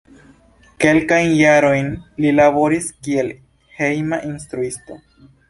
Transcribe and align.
Kelkajn 0.85 1.33
jarojn 1.39 1.91
li 2.25 2.31
laboris 2.39 2.89
kiel 3.09 3.31
hejma 3.83 4.21
instruisto. 4.33 5.01